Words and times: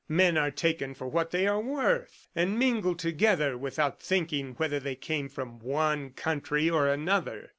Men 0.09 0.35
are 0.35 0.49
taken 0.49 0.95
for 0.95 1.07
what 1.07 1.29
they 1.29 1.45
are 1.45 1.61
worth, 1.61 2.27
and 2.35 2.57
mingle 2.57 2.95
together 2.95 3.55
without 3.55 4.01
thinking 4.01 4.55
whether 4.55 4.79
they 4.79 4.95
came 4.95 5.29
from 5.29 5.59
one 5.59 6.09
country 6.09 6.71
or 6.71 6.87
another. 6.89 7.49